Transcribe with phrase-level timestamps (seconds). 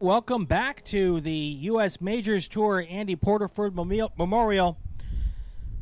[0.00, 2.00] Welcome back to the U.S.
[2.00, 4.78] Majors Tour Andy Porterfield Memorial,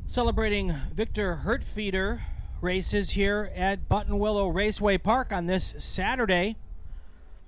[0.06, 2.20] celebrating Victor Hertfeeder
[2.62, 6.56] races here at Buttonwillow Raceway Park on this Saturday,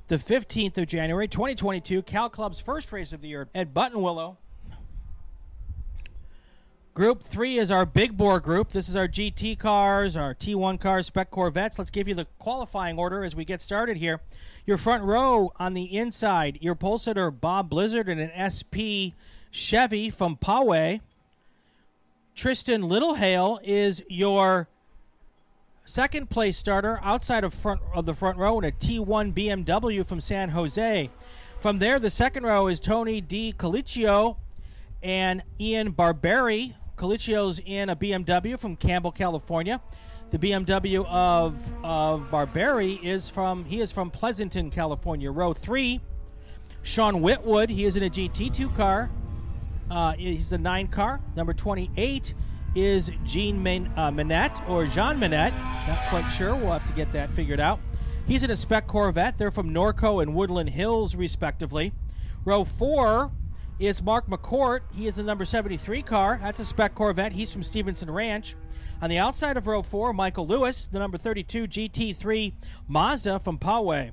[0.08, 2.02] the 15th of January, 2022.
[2.02, 4.36] Cal Club's first race of the year at Buttonwillow.
[6.98, 8.70] Group three is our big bore group.
[8.70, 11.78] This is our GT cars, our T1 cars, spec Corvettes.
[11.78, 14.20] Let's give you the qualifying order as we get started here.
[14.66, 19.14] Your front row on the inside, your pole sitter Bob Blizzard and an SP
[19.52, 21.00] Chevy from Poway.
[22.34, 24.66] Tristan Littlehale is your
[25.84, 30.20] second place starter outside of front of the front row in a T1 BMW from
[30.20, 31.10] San Jose.
[31.60, 33.54] From there, the second row is Tony D.
[33.56, 34.34] Colicchio
[35.00, 39.80] and Ian Barberi Colicchio's in a BMW from Campbell, California.
[40.30, 45.30] The BMW of of Barberi is from he is from Pleasanton, California.
[45.30, 46.00] Row three,
[46.82, 47.70] Sean Whitwood.
[47.70, 49.10] He is in a GT2 car.
[49.90, 51.20] Uh, he's a nine car.
[51.34, 52.34] Number 28
[52.74, 55.54] is Jean Min, uh, Minette or Jean Minette.
[55.86, 56.54] Not quite sure.
[56.54, 57.80] We'll have to get that figured out.
[58.26, 59.38] He's in a spec Corvette.
[59.38, 61.92] They're from Norco and Woodland Hills, respectively.
[62.44, 63.32] Row four
[63.78, 64.80] is Mark McCourt.
[64.94, 66.38] He is the number 73 car.
[66.42, 67.32] That's a spec Corvette.
[67.32, 68.56] He's from Stevenson Ranch.
[69.00, 72.52] On the outside of row four, Michael Lewis, the number 32 GT3
[72.88, 74.10] Mazda from Poway.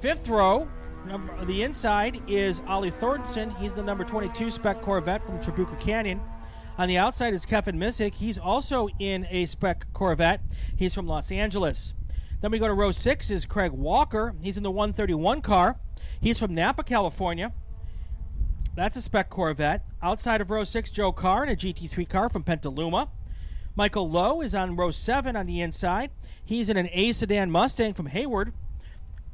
[0.00, 0.68] Fifth row,
[1.06, 3.50] number, the inside is Ollie Thornton.
[3.52, 6.20] He's the number 22 spec Corvette from Trabuco Canyon.
[6.78, 8.14] On the outside is Kevin Missig.
[8.14, 10.40] He's also in a spec Corvette.
[10.76, 11.94] He's from Los Angeles.
[12.40, 14.34] Then we go to row six is Craig Walker.
[14.40, 15.78] He's in the 131 car.
[16.20, 17.52] He's from Napa, California.
[18.76, 19.84] That's a spec Corvette.
[20.00, 23.08] Outside of row six, Joe Carr in a GT3 car from Petaluma.
[23.74, 26.10] Michael Lowe is on row seven on the inside.
[26.44, 28.52] He's in an A sedan Mustang from Hayward.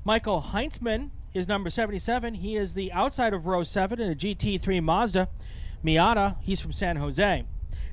[0.04, 2.34] Michael Heintzman is number 77.
[2.34, 5.28] He is the outside of row seven in a GT3 Mazda
[5.84, 6.36] Miata.
[6.40, 7.44] He's from San Jose.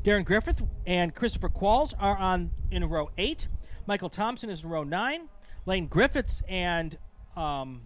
[0.03, 3.47] Darren Griffith and Christopher Qualls are on in row eight.
[3.91, 5.28] Michael Thompson is in row nine.
[5.66, 6.97] Lane Griffiths and
[7.35, 7.81] um,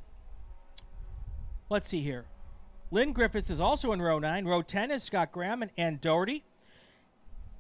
[1.68, 2.26] Let's see here.
[2.92, 4.46] Lynne Griffiths is also in row 9.
[4.46, 6.44] Row 10 is Scott Graham and Ann Doherty.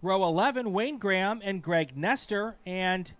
[0.04, 2.56] Row 11, Wayne Graham and Greg Nester.
[2.68, 3.12] And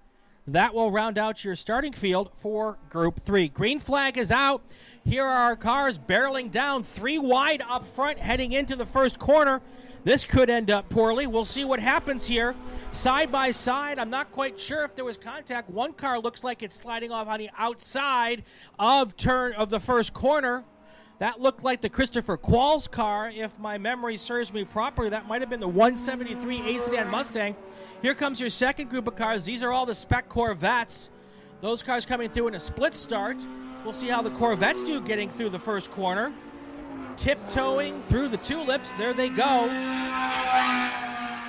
[0.46, 3.48] that will round out your starting field for Group 3.
[3.48, 4.62] Green flag is out.
[5.04, 9.64] Here are our cars barreling down three wide up front heading into the first corner.
[10.06, 11.26] This could end up poorly.
[11.26, 12.54] We'll see what happens here.
[12.92, 15.68] Side by side, I'm not quite sure if there was contact.
[15.68, 18.44] One car looks like it's sliding off on the outside
[18.78, 20.64] of turn of the first corner.
[21.18, 25.10] That looked like the Christopher Qualls car, if my memory serves me properly.
[25.10, 27.56] That might have been the 173 A sedan Mustang.
[28.04, 29.44] Here comes your second group of cars.
[29.44, 31.10] These are all the spec Corvettes.
[31.62, 33.48] Those cars coming through in a split start.
[33.84, 36.32] We'll see how the Corvettes do getting through the first corner.
[37.18, 38.94] Tiptoeing through the tulips.
[38.94, 39.70] There they go.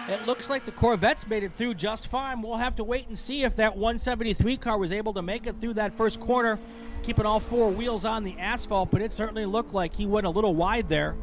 [0.08, 2.40] It looks like the Corvettes made it through just fine.
[2.40, 5.56] We'll have to wait and see if that 173 car was able to make it
[5.56, 6.58] through that first corner
[7.06, 10.30] keeping all four wheels on the asphalt, but it certainly looked like he went a
[10.30, 11.14] little wide there.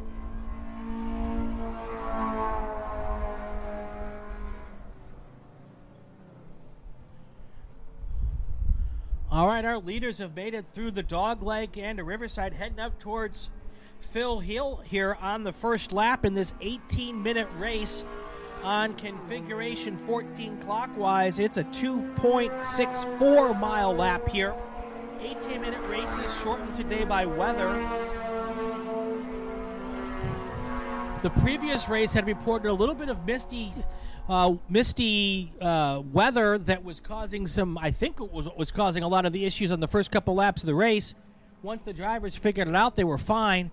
[9.29, 12.79] All right, our leaders have made it through the dog leg and the Riverside, heading
[12.79, 13.49] up towards
[14.03, 18.03] Phil Hill here on the first lap in this 18 minute race
[18.63, 21.39] on configuration 14 clockwise.
[21.39, 24.53] It's a 2.64 mile lap here.
[25.19, 27.71] 18 minute races shortened today by weather.
[31.21, 33.71] The previous race had reported a little bit of misty,
[34.27, 37.77] uh, misty uh, weather that was causing some.
[37.77, 40.35] I think it was was causing a lot of the issues on the first couple
[40.35, 41.15] laps of the race.
[41.61, 43.71] Once the drivers figured it out, they were fine.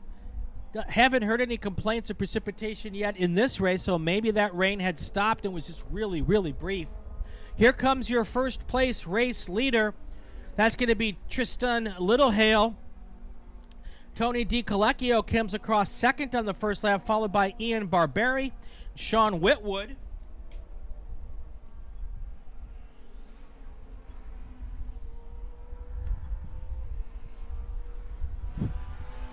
[0.88, 4.98] Haven't heard any complaints of precipitation yet in this race, so maybe that rain had
[4.98, 6.88] stopped and was just really, really brief.
[7.56, 9.94] Here comes your first place race leader.
[10.54, 12.76] That's going to be Tristan Littlehale.
[14.14, 14.62] Tony D.
[14.62, 18.52] Colicchio comes across second on the first lap, followed by Ian Barberi,
[18.94, 19.96] Sean Whitwood.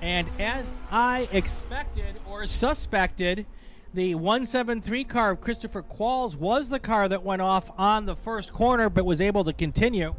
[0.07, 3.45] And as I expected or suspected,
[3.94, 8.54] the 173 car of Christopher Qualls was the car that went off on the first
[8.54, 10.15] corner but was able to continue.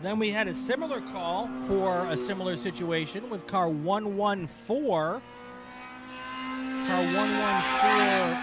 [0.00, 5.20] Then we had a similar call for a similar situation with car 114.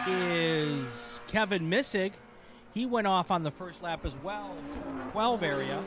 [0.08, 2.14] Is Kevin Missig.
[2.74, 5.84] He went off on the first lap as well in turn 12 area.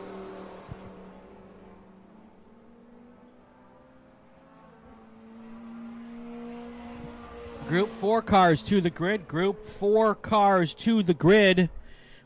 [7.67, 9.27] Group four cars to the grid.
[9.27, 11.69] Group four cars to the grid.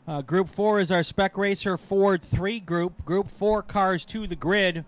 [0.07, 3.03] Uh, group four is our Spec Racer Ford 3 group.
[3.05, 4.85] Group four cars to the grid.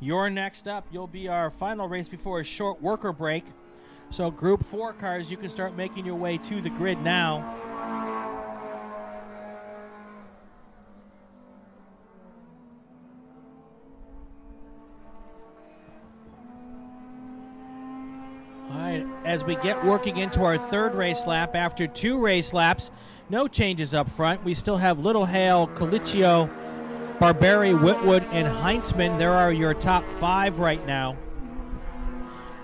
[0.00, 0.86] You're next up.
[0.92, 3.44] You'll be our final race before a short worker break.
[4.10, 7.60] So, group four cars, you can start making your way to the grid now.
[18.70, 22.92] All right, as we get working into our third race lap, after two race laps,
[23.30, 24.44] no changes up front.
[24.44, 26.48] We still have Littlehale, Colicchio,
[27.18, 29.18] Barberi, Whitwood, and Heintzman.
[29.18, 31.16] There are your top five right now.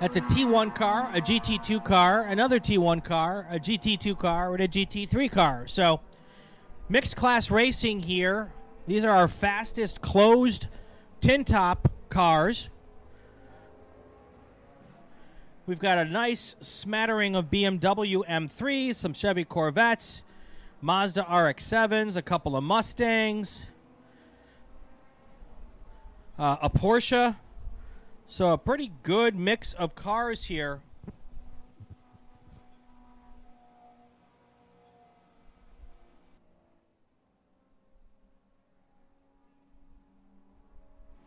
[0.00, 4.66] That's a T1 car, a GT2 car, another T1 car, a GT2 car, and a
[4.66, 5.66] GT3 car.
[5.66, 6.00] So,
[6.88, 8.50] mixed class racing here.
[8.86, 10.68] These are our fastest closed
[11.20, 12.70] tin top cars.
[15.66, 20.22] We've got a nice smattering of BMW M3s, some Chevy Corvettes,
[20.80, 23.66] Mazda RX 7s, a couple of Mustangs,
[26.38, 27.36] uh, a Porsche.
[28.32, 30.82] So, a pretty good mix of cars here.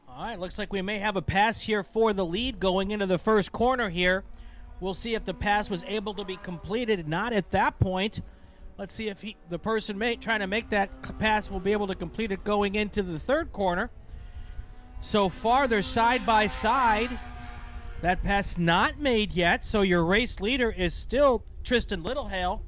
[0.08, 3.06] All right, looks like we may have a pass here for the lead going into
[3.06, 4.24] the first corner here.
[4.80, 7.06] We'll see if the pass was able to be completed.
[7.10, 8.22] Not at that point.
[8.78, 10.90] Let's see if he, the person may, trying to make that
[11.20, 13.92] pass will be able to complete it going into the third corner.
[15.04, 17.20] So far, they're side by side.
[18.02, 22.62] That pass not made yet, so your race leader is still Tristan Littlehale.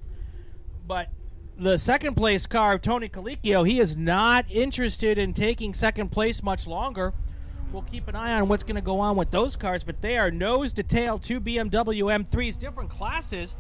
[0.85, 1.11] But
[1.55, 6.43] the second place car of Tony Colicchio, he is not interested in taking second place
[6.43, 7.13] much longer.
[7.71, 10.17] We'll keep an eye on what's going to go on with those cars, but they
[10.17, 13.55] are nose to tail two BMW M3s, different classes,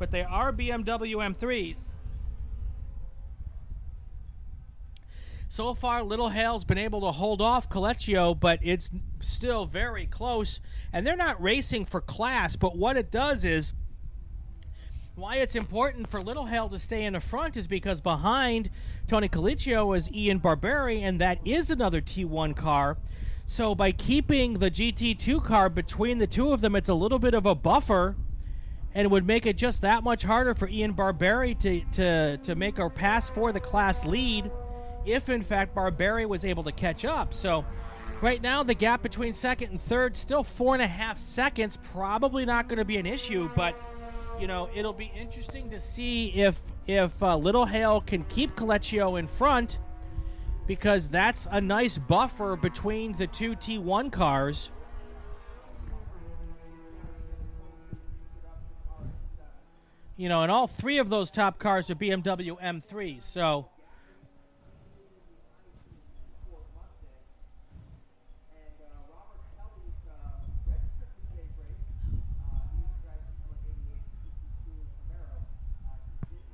[0.00, 1.78] but they are BMW M3s.
[5.48, 8.90] So far, Littlehale's been able to hold off Colicchio, but it's
[9.20, 10.60] still very close.
[10.92, 13.72] And they're not racing for class, but what it does is
[15.14, 18.70] why it's important for Littlehale to stay in the front is because behind
[19.06, 22.98] Tony Colicchio is Ian Barberi, and that is another T1 car.
[23.46, 27.34] So by keeping the GT2 car between the two of them, it's a little bit
[27.34, 28.16] of a buffer
[28.94, 32.54] and it would make it just that much harder for Ian Barberi to, to, to
[32.54, 34.50] make a pass for the class lead
[35.06, 37.32] if, in fact, Barberi was able to catch up.
[37.32, 37.64] So
[38.20, 41.78] right now, the gap between second and third, still four and a half seconds.
[41.92, 43.80] Probably not going to be an issue, but
[44.40, 49.26] you know, it'll be interesting to see if if uh, Littlehale can keep Colicchio in
[49.26, 49.78] front
[50.66, 54.72] because that's a nice buffer between the two T1 cars.
[60.16, 63.22] You know, and all three of those top cars are BMW M3s.
[63.22, 63.68] So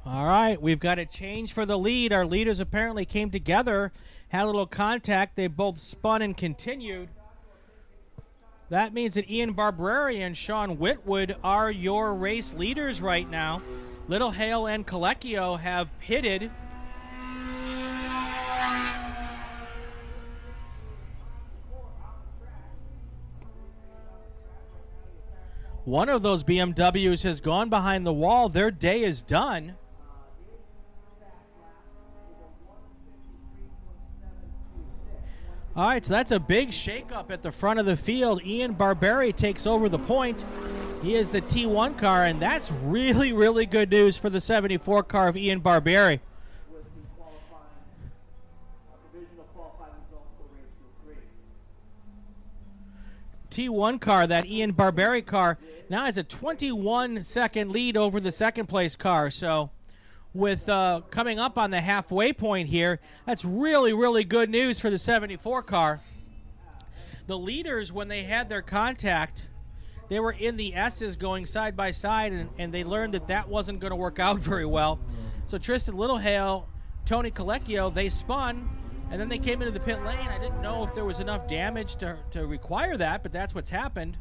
[0.05, 2.13] All right, we've got a change for the lead.
[2.13, 3.93] Our leaders apparently came together,
[4.29, 5.37] had a little contact.
[5.37, 7.09] They both spun and continued.
[8.71, 13.61] That means that Ian Barberi and Sean Whitwood are your race leaders right now.
[14.09, 16.51] Littlehale and Colicchio have pitted.
[25.85, 28.49] One of those BMWs has gone behind the wall.
[28.49, 29.75] Their day is done.
[35.75, 38.45] All right, so that's a big shakeup at the front of the field.
[38.45, 40.45] Ian Barberi takes over the point.
[41.03, 45.29] He is the T1 car, and that's really, really good news for the 74 car
[45.29, 46.21] of Ian Barberi.
[53.49, 58.67] T1 car, that Ian Barberi car, now has a 21 second lead over the second
[58.67, 59.31] place car.
[59.31, 59.71] So,
[60.35, 64.91] with uh, coming up on the halfway point here, that's really, really good news for
[64.91, 66.01] the 74 car.
[67.27, 69.49] The leaders, when they had their contact,
[70.09, 73.49] they were in the S's going side by side, and, and they learned that that
[73.49, 74.99] wasn't going to work out very well.
[75.47, 76.65] So Tristan Littlehale,
[77.05, 78.69] Tony Colicchio, they spun,
[79.11, 80.29] and then they came into the pit lane.
[80.29, 83.71] I didn't know if there was enough damage to, to require that, but that's what's
[83.71, 84.17] happened.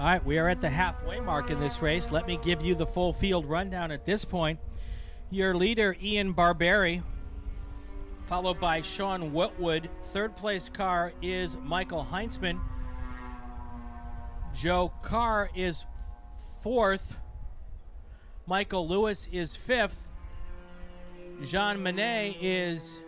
[0.00, 2.10] All right, we are at the halfway mark in this race.
[2.10, 4.58] Let me give you the full field rundown at this point.
[5.28, 7.02] Your leader, Ian Barberi,
[8.24, 9.90] followed by Sean Whitwood.
[10.04, 12.58] Third place car is Michael Heintzman.
[14.54, 15.84] Joe Carr is
[16.62, 17.18] fourth.
[18.46, 20.08] Michael Lewis is fifth.
[21.42, 23.00] Jean Manet is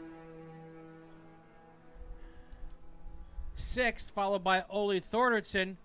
[3.55, 5.77] sixth, followed by Oli Thordarson.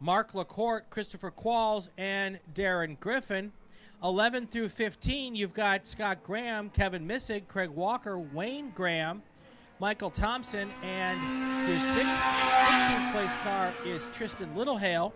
[0.00, 3.52] Marc LaCorte, Christopher Qualls, and Darren Griffin.
[4.02, 9.22] 11 through 15, you've got Scott Graham, Kevin Missig, Craig Walker, Wayne Graham,
[9.80, 11.18] Michael Thompson, and
[11.68, 15.12] your sixth, 16th place car is Tristan Littlehale.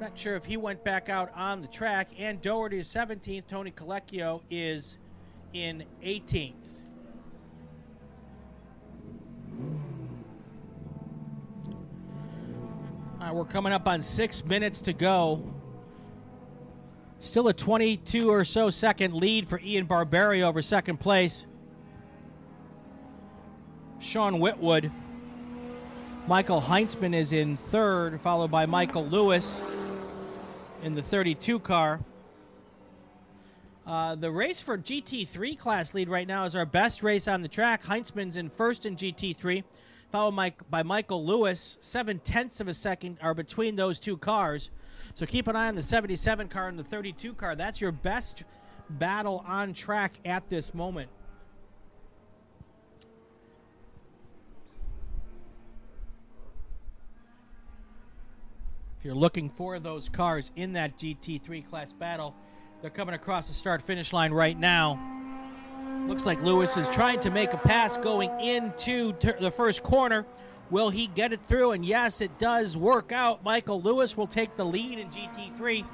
[0.00, 2.10] Not sure if he went back out on the track.
[2.18, 3.46] Ann Doherty is 17th.
[3.46, 4.98] Tony Colicchio is
[5.52, 6.81] in 18th.
[13.22, 15.48] All right, we're coming up on six minutes to go.
[17.20, 21.46] Still a 22 or so second lead for Ian Barberi over second place.
[24.00, 24.90] Sean Whitwood.
[26.26, 29.62] Michael Heintzman is in third, followed by Michael Lewis
[30.82, 32.00] in the 32 car.
[33.86, 37.48] Uh, the race for GT3 class lead right now is our best race on the
[37.48, 37.84] track.
[37.84, 39.62] Heintzman's in first in GT3
[40.12, 41.78] followed by, by Michael Lewis.
[41.80, 44.70] Seven tenths of a second are between those two cars.
[45.14, 47.56] So keep an eye on the 77 car and the 32 car.
[47.56, 48.44] That's your best
[48.90, 51.08] battle on track at this moment.
[58.98, 62.36] If you're looking for those cars in that GT3 class battle,
[62.82, 65.11] they're coming across the start finish line right now.
[66.06, 70.26] Looks like Lewis is trying to make a pass going into ter- the first corner.
[70.70, 71.72] Will he get it through?
[71.72, 73.44] And yes, it does work out.
[73.44, 75.84] Michael Lewis will take the lead in GT3.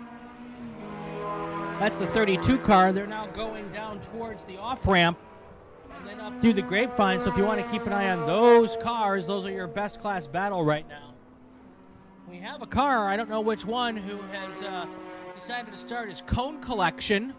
[1.78, 2.92] That's the 32 car.
[2.92, 5.18] They're now going down towards the off ramp
[5.96, 7.20] and then up through the grapevine.
[7.20, 10.00] So if you want to keep an eye on those cars, those are your best
[10.00, 11.14] class battle right now.
[12.30, 14.86] We have a car, I don't know which one, who has uh,
[15.34, 17.34] decided to start his cone collection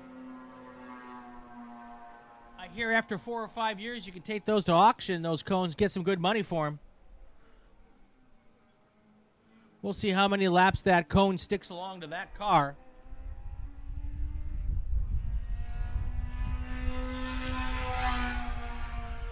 [2.74, 5.92] here after four or five years, you can take those to auction, those cones, get
[5.92, 6.80] some good money for them.
[9.82, 12.76] We'll see how many laps that cone sticks along to that car.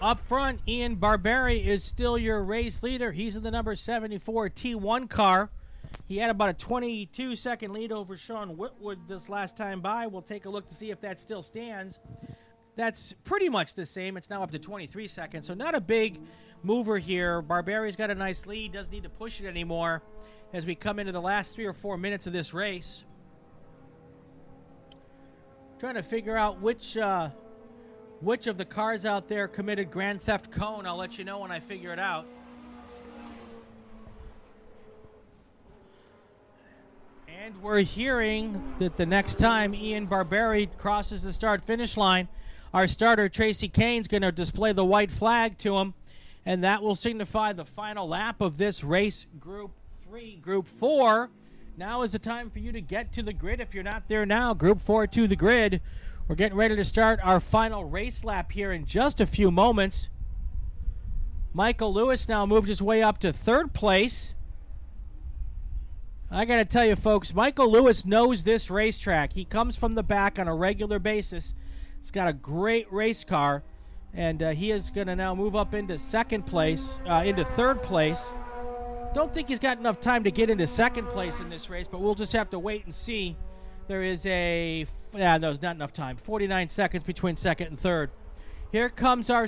[0.00, 3.10] Up front, Ian Barberi is still your race leader.
[3.10, 5.50] He's in the number 74 T1 car.
[6.06, 10.06] He had about a 22 second lead over Sean Whitwood this last time by.
[10.06, 11.98] We'll take a look to see if that still stands
[12.78, 14.16] that's pretty much the same.
[14.16, 16.20] It's now up to 23 seconds, so not a big
[16.62, 17.42] mover here.
[17.42, 20.00] Barberi's got a nice lead, doesn't need to push it anymore
[20.52, 23.04] as we come into the last three or four minutes of this race.
[25.80, 27.30] Trying to figure out which uh,
[28.20, 30.86] which of the cars out there committed Grand Theft Cone.
[30.86, 32.26] I'll let you know when I figure it out.
[37.26, 42.28] And we're hearing that the next time Ian Barberi crosses the start finish line,
[42.72, 45.94] our starter, Tracy Kane's going to display the white flag to him,
[46.44, 49.72] and that will signify the final lap of this race, Group
[50.08, 50.36] 3.
[50.36, 51.30] Group 4,
[51.76, 54.26] now is the time for you to get to the grid if you're not there
[54.26, 54.52] now.
[54.52, 55.80] Group 4 to the grid.
[56.26, 60.10] We're getting ready to start our final race lap here in just a few moments.
[61.54, 64.34] Michael Lewis now moved his way up to third place.
[66.30, 69.32] I got to tell you, folks, Michael Lewis knows this racetrack.
[69.32, 71.54] He comes from the back on a regular basis.
[72.08, 73.62] He's got a great race car,
[74.14, 77.82] and uh, he is going to now move up into second place, uh, into third
[77.82, 78.32] place.
[79.12, 82.00] Don't think he's got enough time to get into second place in this race, but
[82.00, 83.36] we'll just have to wait and see.
[83.88, 86.16] There is a yeah, no, it's not enough time.
[86.16, 88.10] 49 seconds between second and third.
[88.72, 89.46] Here comes our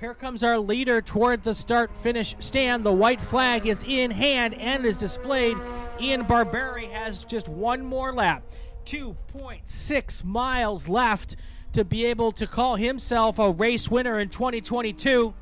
[0.00, 2.82] here comes our leader toward the start finish stand.
[2.82, 5.56] The white flag is in hand and is displayed.
[6.00, 8.42] Ian Barberi has just one more lap.
[8.86, 11.36] 2.6 miles left
[11.72, 15.34] to be able to call himself a race winner in 2022.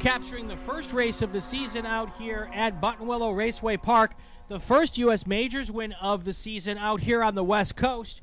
[0.00, 4.14] Capturing the first race of the season out here at Buttonwillow Raceway Park,
[4.48, 5.26] the first U.S.
[5.26, 8.22] Majors win of the season out here on the West Coast.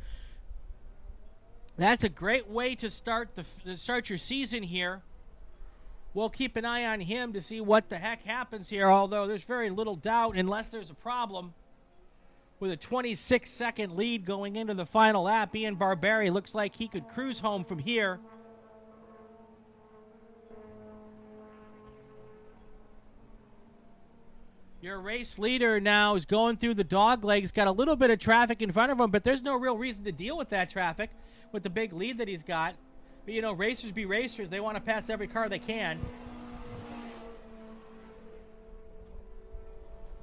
[1.77, 5.01] That's a great way to start the to start your season here.
[6.13, 9.43] We'll keep an eye on him to see what the heck happens here, although there's
[9.43, 11.53] very little doubt, unless there's a problem.
[12.59, 16.87] With a 26 second lead going into the final lap, Ian Barberi looks like he
[16.87, 18.19] could cruise home from here.
[24.81, 28.19] Your race leader now is going through the dog legs, got a little bit of
[28.19, 31.09] traffic in front of him, but there's no real reason to deal with that traffic
[31.51, 32.75] with the big lead that he's got.
[33.25, 34.49] But you know, racers be racers.
[34.49, 35.99] They want to pass every car they can.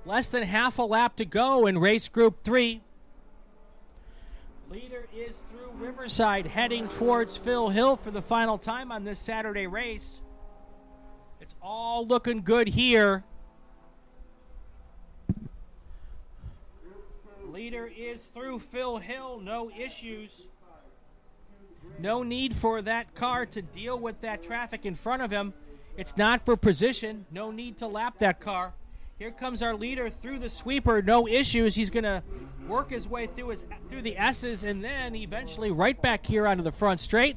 [0.04, 2.82] Less than half a lap to go in race group three.
[4.68, 9.66] Leader is through Riverside, heading towards Phil Hill for the final time on this Saturday
[9.66, 10.20] race.
[11.40, 13.22] It's all looking good here.
[17.46, 20.48] Leader is through Phil Hill, no issues.
[21.98, 25.52] No need for that car to deal with that traffic in front of him.
[25.96, 27.26] It's not for position.
[27.30, 28.72] No need to lap that car.
[29.18, 31.00] Here comes our leader through the sweeper.
[31.02, 31.74] No issues.
[31.74, 32.22] He's going to
[32.66, 36.62] work his way through his through the S's and then eventually right back here onto
[36.62, 37.36] the front straight.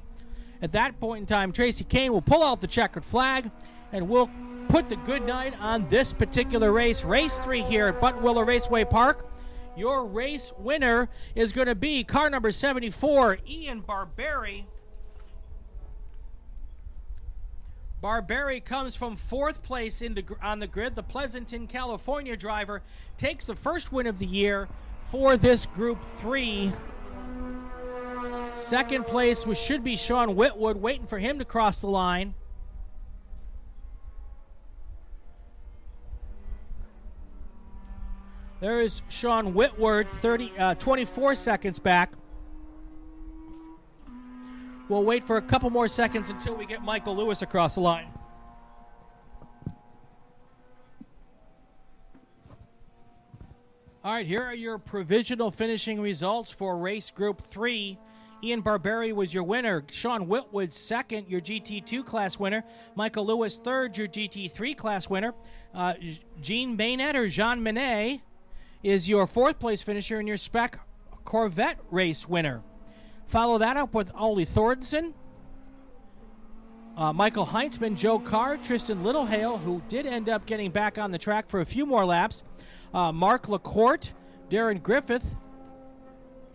[0.61, 3.51] At that point in time, Tracy Kane will pull out the checkered flag
[3.91, 4.29] and we'll
[4.69, 7.03] put the good night on this particular race.
[7.03, 9.29] Race three here at Buttonwillow Raceway Park.
[9.77, 14.65] Your race winner is going to be car number 74, Ian Barberi.
[18.05, 20.03] Barberi comes from fourth place
[20.39, 20.95] on the grid.
[20.95, 22.83] The Pleasanton, California driver
[23.17, 24.67] takes the first win of the year
[25.05, 26.71] for this Group 3.
[28.53, 32.35] Second place was, should be Sean Whitwood, waiting for him to cross the line.
[38.59, 42.11] There is Sean Whitworth, 30, uh, 24 seconds back.
[44.87, 48.07] We'll wait for a couple more seconds until we get Michael Lewis across the line.
[54.03, 57.97] All right, here are your provisional finishing results for race group three.
[58.43, 59.83] Ian Barberi was your winner.
[59.89, 62.63] Sean Whitwood, second, your GT2 class winner.
[62.93, 65.33] Michael Lewis, third, your GT3 class winner.
[65.73, 65.95] Uh,
[66.39, 68.21] Jean Baynett or Jean Minet
[68.83, 70.79] is your fourth place finisher and your spec
[71.23, 72.61] Corvette race winner.
[73.27, 75.13] Follow that up with Ollie Thornton,
[76.97, 81.17] uh, Michael Heintzman, Joe Carr, Tristan Littlehale, who did end up getting back on the
[81.17, 82.43] track for a few more laps,
[82.93, 84.13] uh, Marc LaCorte,
[84.49, 85.35] Darren Griffith,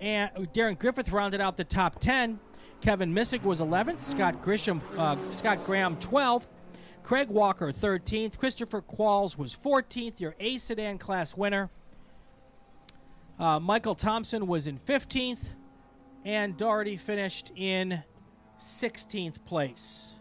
[0.00, 2.38] and Darren Griffith rounded out the top 10.
[2.80, 6.46] Kevin Missig was 11th, Scott Grisham, uh, Scott Graham 12th,
[7.02, 11.68] Craig Walker 13th, Christopher Qualls was 14th, your A sedan class winner.
[13.38, 15.50] Uh, Michael Thompson was in 15th,
[16.24, 18.02] Ann Doherty finished in
[18.58, 20.16] 16th place.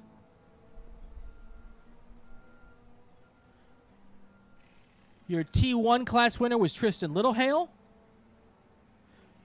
[5.28, 7.70] Your T1 class winner was Tristan Littlehale.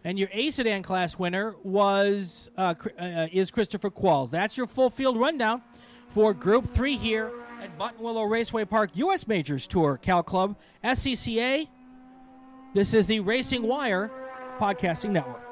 [0.03, 4.31] And your A sedan class winner was uh, uh, is Christopher Qualls.
[4.31, 5.63] That's your full field rundown
[6.09, 9.27] for Group Three here at Buttonwillow Raceway Park U.S.
[9.27, 11.69] Majors Tour Cal Club SCCA
[12.75, 14.11] this is the Racing Wire
[14.59, 15.44] Podcasting Network.